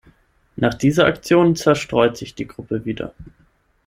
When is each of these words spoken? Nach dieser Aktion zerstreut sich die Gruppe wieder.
Nach 0.55 0.73
dieser 0.73 1.05
Aktion 1.05 1.55
zerstreut 1.55 2.17
sich 2.17 2.33
die 2.33 2.47
Gruppe 2.47 2.85
wieder. 2.85 3.13